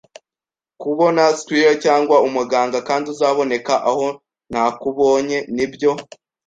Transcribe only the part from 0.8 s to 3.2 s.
kubona squire cyangwa umuganga, kandi